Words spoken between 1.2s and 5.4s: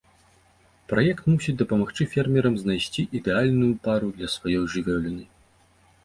мусіць дапамагчы фермерам знайсці ідэальную пару для сваёй жывёліны.